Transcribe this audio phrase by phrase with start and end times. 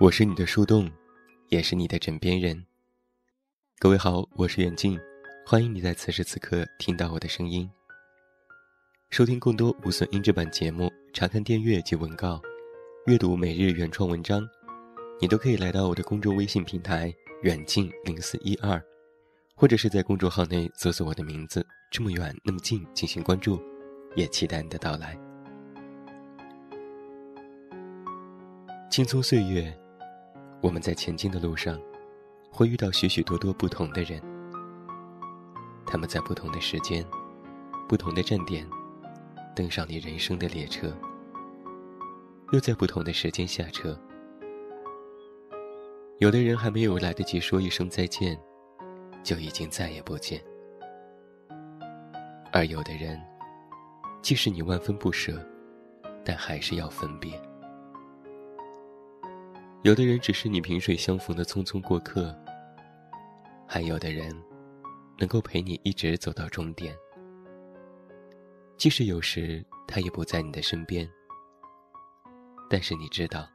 [0.00, 0.90] 我是你的树洞，
[1.50, 2.64] 也是你的枕边人。
[3.78, 4.98] 各位好，我是远近，
[5.44, 7.70] 欢迎你在此时此刻听到我的声音。
[9.10, 12.40] 收听更多无损音质版节目，查看电阅及文稿，
[13.08, 14.42] 阅读每日原创文章，
[15.20, 18.82] 你都可以来到我的公众微信平台“远近零四一二”，
[19.54, 21.62] 或者是在公众号内搜索我的名字
[21.92, 23.62] “这么远那么近”进行关注，
[24.16, 25.14] 也期待你的到来。
[28.90, 29.72] 青葱岁月，
[30.62, 31.80] 我们在前进的路上，
[32.50, 34.20] 会遇到许许多多不同的人。
[35.86, 37.04] 他们在不同的时间、
[37.88, 38.68] 不同的站点，
[39.56, 40.94] 登上你人生的列车，
[42.52, 43.98] 又在不同的时间下车。
[46.18, 48.38] 有的人还没有来得及说一声再见，
[49.22, 50.38] 就已经再也不见；
[52.52, 53.18] 而有的人，
[54.20, 55.42] 即使你万分不舍，
[56.22, 57.40] 但还是要分别。
[59.82, 62.36] 有的人只是你萍水相逢的匆匆过客，
[63.66, 64.30] 还有的人
[65.18, 66.94] 能够陪你一直走到终点。
[68.76, 71.08] 即使有时他也不在你的身边，
[72.68, 73.48] 但是你知道，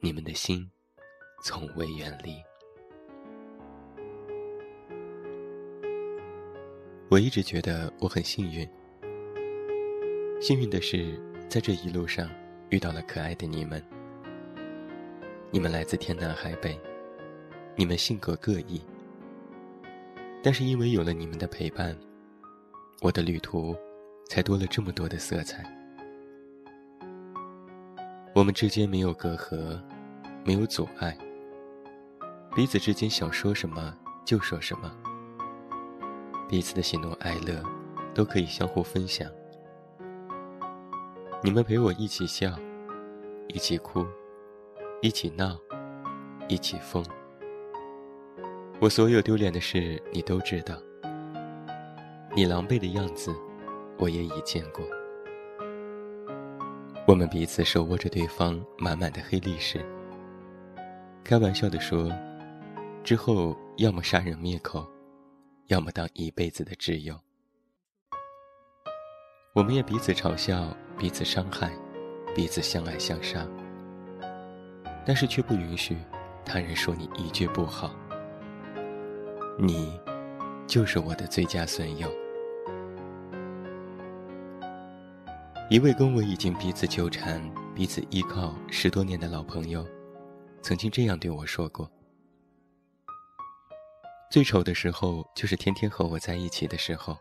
[0.00, 0.66] 你们的心
[1.44, 2.36] 从未远离。
[7.10, 8.66] 我一直觉得我很幸运，
[10.40, 12.30] 幸运的是在这一路上
[12.70, 13.84] 遇到了可爱的你们。
[15.52, 16.80] 你们来自天南海北，
[17.74, 18.80] 你们性格各异，
[20.44, 21.96] 但是因为有了你们的陪伴，
[23.00, 23.76] 我的旅途
[24.28, 25.64] 才多了这么多的色彩。
[28.32, 29.76] 我们之间没有隔阂，
[30.44, 31.18] 没有阻碍，
[32.54, 33.92] 彼此之间想说什么
[34.24, 34.88] 就说什么，
[36.48, 37.60] 彼此的喜怒哀乐
[38.14, 39.28] 都可以相互分享。
[41.42, 42.56] 你们陪我一起笑，
[43.48, 44.06] 一起哭。
[45.02, 45.58] 一起闹，
[46.46, 47.02] 一起疯。
[48.78, 50.74] 我所有丢脸的事，你都知道。
[52.36, 53.34] 你狼狈的样子，
[53.98, 54.84] 我也已见过。
[57.06, 59.82] 我们彼此手握着对方满满的黑历史，
[61.24, 62.12] 开玩笑的说，
[63.02, 64.86] 之后要么杀人灭口，
[65.68, 67.18] 要么当一辈子的挚友。
[69.54, 71.72] 我们也彼此嘲笑，彼此伤害，
[72.34, 73.48] 彼此相爱相杀。
[75.04, 75.98] 但是却不允许
[76.44, 77.94] 他人说你一句不好。
[79.58, 80.00] 你，
[80.66, 82.10] 就是我的最佳损友。
[85.68, 87.40] 一位跟我已经彼此纠缠、
[87.74, 89.86] 彼此依靠十多年的老朋友，
[90.62, 91.88] 曾经这样对我说过
[94.30, 97.16] ：“最丑的时候，就是天天和我在一起的时候。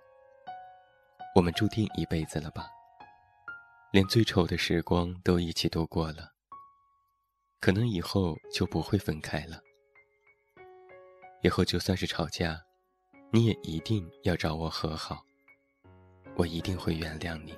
[1.35, 2.67] 我们注定一辈子了吧？
[3.91, 6.31] 连最丑的时光都一起度过了。”
[7.59, 9.61] 可能以后就不会分开了。
[11.41, 12.59] 以后就算是吵架，
[13.31, 15.23] 你也一定要找我和好，
[16.35, 17.57] 我一定会原谅你。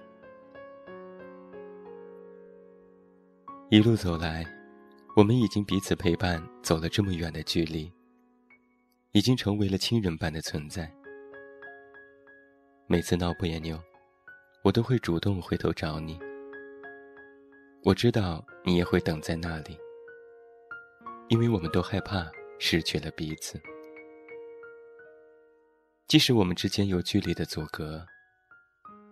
[3.70, 4.46] 一路走来，
[5.16, 7.92] 我们已经彼此陪伴走了这么远的距离，
[9.14, 10.92] 已经成为了亲人般的存在。
[12.88, 13.80] 每次闹别扭，
[14.64, 16.20] 我都会主动回头找你。
[17.84, 19.78] 我知道你也会等在那里。
[21.32, 23.58] 因为我们都害怕失去了彼此，
[26.10, 28.06] 即使我们之间有距离的阻隔，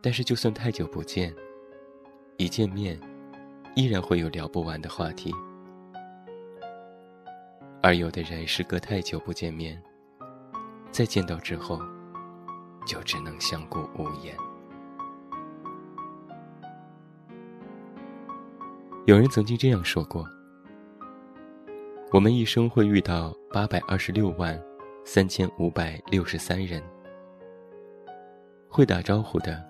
[0.04, 1.34] 但是就算太久不见，
[2.36, 3.00] 一见面，
[3.74, 5.34] 依然会有聊不完的话题。
[7.82, 9.82] 而有的人时隔太久不见面，
[10.92, 11.82] 再见到之后，
[12.86, 14.36] 就只能相顾无言。
[19.06, 20.28] 有人曾经这样说过。
[22.12, 24.60] 我们一生会遇到八百二十六万
[25.06, 26.82] 三千五百六十三人，
[28.68, 29.64] 会打招呼的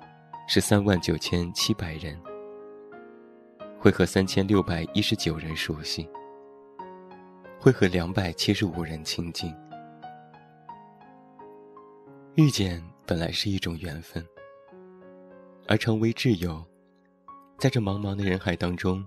[0.48, 2.18] 是三万九千七百人，
[3.78, 6.10] 会和三千六百一十九人熟悉，
[7.60, 9.54] 会和两百七十五人亲近。
[12.36, 14.26] 遇见本来是一种缘分，
[15.68, 16.66] 而成为挚友，
[17.58, 19.06] 在这茫茫的人海当中，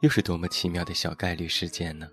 [0.00, 2.08] 又是多么奇妙的小概率事件呢？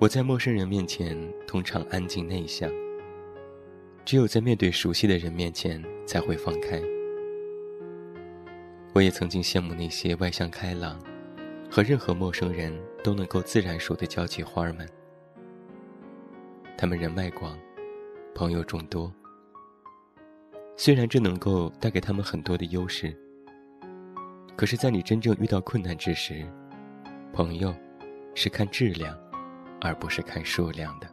[0.00, 2.68] 我在陌生人面前通常安静内向，
[4.04, 6.82] 只有在面对熟悉的人面前才会放开。
[8.92, 10.98] 我也曾经羡慕那些外向开朗，
[11.70, 14.86] 和任何陌生人都能够自然熟的交际花儿们。
[16.76, 17.56] 他们人脉广，
[18.34, 19.12] 朋友众多。
[20.76, 23.16] 虽然这能够带给他们很多的优势，
[24.56, 26.44] 可是，在你真正遇到困难之时，
[27.32, 27.72] 朋友
[28.34, 29.16] 是看质量，
[29.84, 31.06] 而不是看数量的。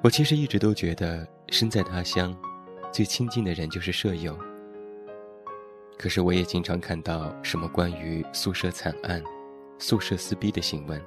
[0.00, 2.34] 我其实一直都觉得，身在他乡，
[2.92, 4.38] 最亲近的人就是舍友。
[5.98, 9.22] 可是，我也经常看到什么关于宿舍惨案、
[9.78, 11.02] 宿舍撕逼的新闻，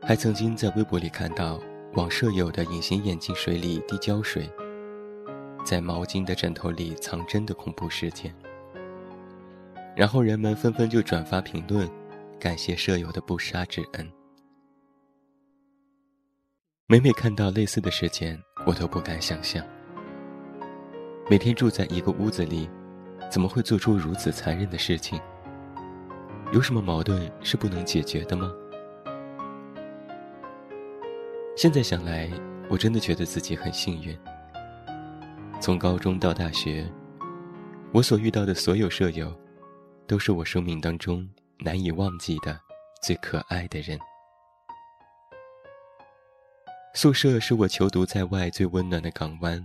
[0.00, 1.60] 还曾经在微博里看到
[1.94, 4.50] 往舍友的隐形眼镜水里滴胶水，
[5.64, 8.34] 在毛巾的枕头里藏针的恐怖事件。
[9.94, 11.88] 然后人们纷纷就转发评论，
[12.40, 14.10] 感谢舍友的不杀之恩。
[16.86, 19.64] 每每看到类似的事件，我都不敢想象。
[21.28, 22.68] 每天住在一个屋子里，
[23.30, 25.20] 怎么会做出如此残忍的事情？
[26.52, 28.50] 有什么矛盾是不能解决的吗？
[31.54, 32.30] 现在想来，
[32.68, 34.18] 我真的觉得自己很幸运。
[35.60, 36.90] 从高中到大学，
[37.92, 39.32] 我所遇到的所有舍友。
[40.06, 41.28] 都是我生命当中
[41.58, 42.60] 难以忘记的
[43.02, 43.98] 最可爱的人。
[46.94, 49.64] 宿舍是我求读在外最温暖的港湾，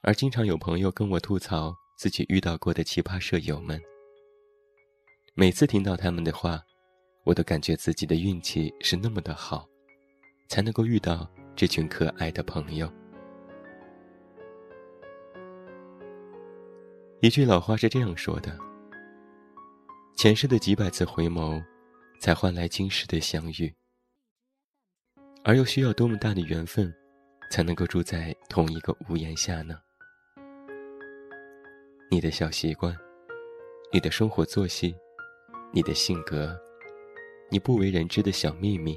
[0.00, 3.78] 而经常有朋友跟我吐槽自己遇到过的奇葩舍友们。
[5.34, 6.62] 每次听到他们的话，
[7.24, 9.68] 我都感觉自己的运气是那么的好，
[10.48, 12.90] 才能够遇到这群可爱的朋友。
[17.20, 18.58] 一句老话是这样说的。
[20.16, 21.62] 前世的几百次回眸，
[22.20, 23.74] 才换来今世的相遇。
[25.42, 26.94] 而又需要多么大的缘分，
[27.50, 29.76] 才能够住在同一个屋檐下呢？
[32.10, 32.96] 你的小习惯，
[33.92, 34.94] 你的生活作息，
[35.72, 36.56] 你的性格，
[37.50, 38.96] 你不为人知的小秘密，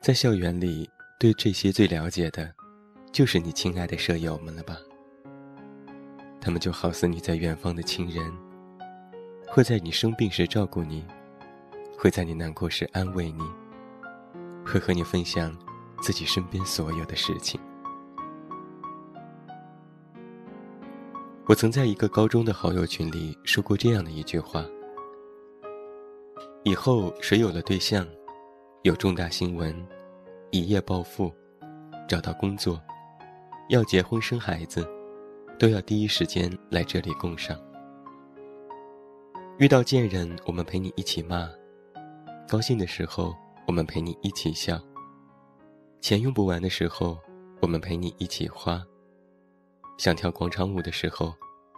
[0.00, 0.88] 在校园里，
[1.18, 2.54] 对这些最了解的，
[3.10, 4.78] 就是你亲爱的舍友们了吧？
[6.40, 8.49] 他们就好似你在远方的亲人。
[9.52, 11.04] 会在你生病时照顾你，
[11.98, 13.42] 会在你难过时安慰你，
[14.64, 15.52] 会和你分享
[16.00, 17.60] 自己身边所有的事情。
[21.46, 24.64] 我曾在一个高中的好友群里说过这样的一句话：
[26.62, 28.06] 以后谁有了对象，
[28.82, 29.74] 有重大新闻，
[30.52, 31.34] 一夜暴富，
[32.06, 32.80] 找到工作，
[33.68, 34.88] 要结婚生孩子，
[35.58, 37.58] 都要第一时间来这里供上。
[39.60, 41.46] 遇到贱人，我们陪你一起骂；
[42.48, 43.36] 高兴的时候，
[43.66, 44.78] 我们陪你一起笑；
[46.00, 47.18] 钱用不完的时候，
[47.60, 48.80] 我们陪你一起花；
[49.98, 51.34] 想跳广场舞的时候，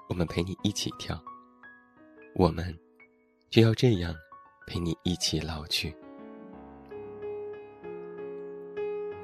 [0.08, 1.20] 我们陪你一起跳。
[2.36, 2.72] 我们
[3.50, 4.14] 就要这样
[4.64, 5.92] 陪你一起老去。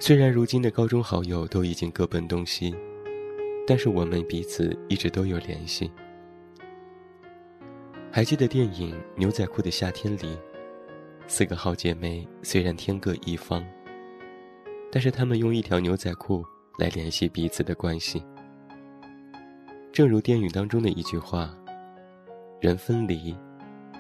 [0.01, 2.75] 虽然如今的高中好友都已经各奔东西，
[3.69, 5.89] 但是我们彼此一直都有联系。
[8.11, 10.37] 还记得电影《牛仔裤的夏天》里，
[11.27, 13.65] 四个好姐妹虽然天各一方，
[14.91, 16.43] 但是她们用一条牛仔裤
[16.79, 18.25] 来联系彼此的关系。
[19.93, 21.55] 正如电影当中的一句话
[22.61, 23.37] ：“人分离，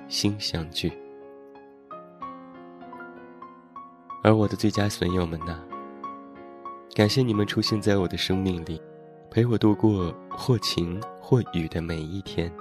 [0.08, 0.90] 心相聚。”
[4.24, 5.62] 而我的最佳损友们呢？
[6.94, 8.80] 感谢你们出现在我的生命里，
[9.30, 12.52] 陪我度过或晴或雨的每一天。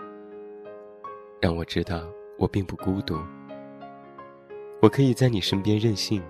[1.40, 2.02] 让我知道
[2.40, 3.16] 我并不孤独，
[4.82, 6.22] 我可以在你身边任性，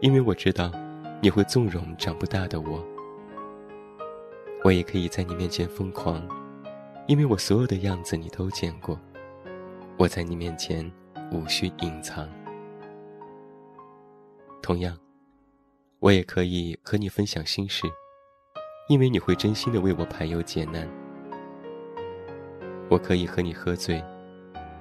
[0.00, 0.70] 因为我知道
[1.20, 2.84] 你会纵容长不大的我。
[4.62, 6.22] 我也可以在你面前疯狂，
[7.08, 8.98] 因为我所有的样子你都见过。
[9.96, 10.88] 我在你面前
[11.32, 12.28] 无需隐藏。
[14.62, 14.96] 同样，
[15.98, 17.88] 我也可以和你分享心事，
[18.88, 20.88] 因为你会真心的为我排忧解难。
[22.90, 24.02] 我可以和你喝醉，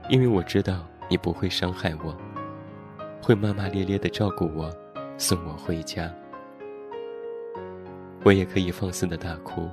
[0.10, 2.16] 因为我知道你不会伤害我，
[3.22, 4.74] 会骂骂咧咧的照顾我，
[5.18, 6.14] 送我回家。
[8.24, 9.70] 我也可以放肆的大哭，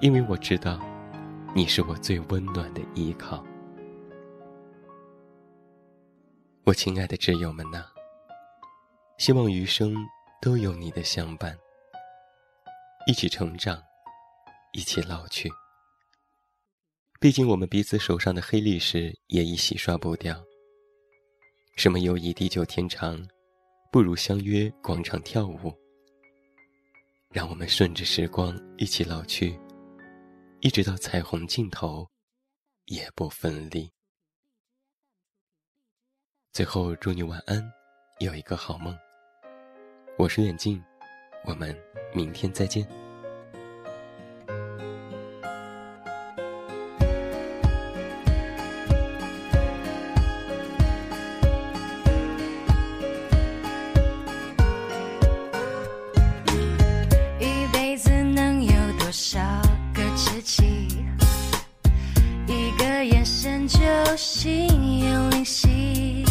[0.00, 0.80] 因为我知道，
[1.54, 3.44] 你是我最温暖的依靠。
[6.64, 7.84] 我亲爱的挚友们呐，
[9.18, 9.94] 希望余生
[10.40, 11.54] 都有你的相伴，
[13.06, 13.78] 一起成长，
[14.72, 15.50] 一起老去。
[17.24, 20.44] 毕竟，我们彼此手上的黑历史也已洗刷不掉。
[21.74, 23.26] 什么友谊地久天长，
[23.90, 25.74] 不如相约广场跳舞。
[27.30, 29.58] 让我们顺着时光一起老去，
[30.60, 32.06] 一直到彩虹尽头，
[32.84, 33.90] 也不分离。
[36.52, 37.72] 最后，祝你晚安，
[38.20, 38.94] 有一个好梦。
[40.18, 40.78] 我是远近，
[41.46, 41.74] 我们
[42.14, 42.86] 明天再见。
[59.14, 59.38] 少
[59.94, 60.64] 个知己，
[62.48, 63.78] 一个眼神就
[64.16, 64.66] 心
[65.08, 66.24] 有灵犀，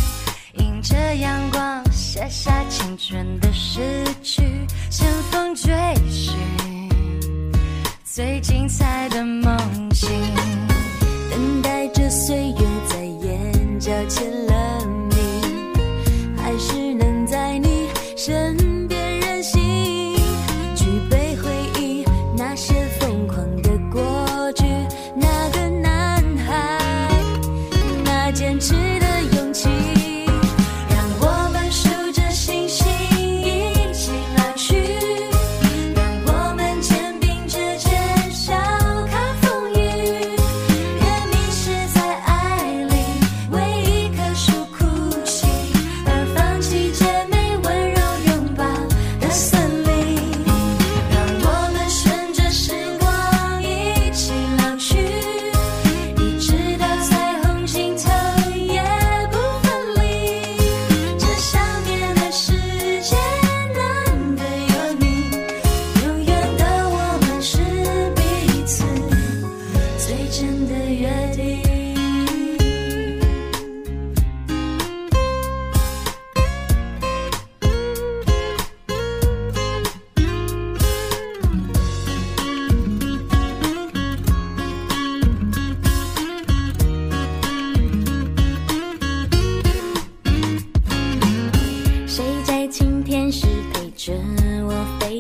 [0.57, 4.43] 迎着阳光，写下青春的诗句，
[4.89, 5.73] 乘风追
[6.11, 6.35] 寻
[8.03, 9.57] 最精彩的梦
[9.91, 10.09] 境，
[11.31, 14.52] 等待着岁月在眼角签了。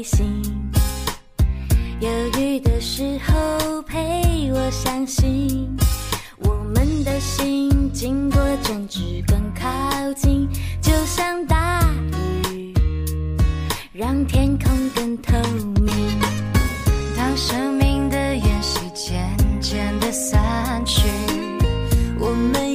[0.03, 0.43] 心？
[1.99, 5.69] 犹豫的时候陪我相信，
[6.39, 10.49] 我们的心经过争执更靠近，
[10.81, 11.81] 就像大
[12.51, 12.73] 雨，
[13.93, 15.33] 让天空更透
[15.79, 16.19] 明。
[17.15, 21.07] 当生命的烟气渐渐的散去。
[22.19, 22.72] 我们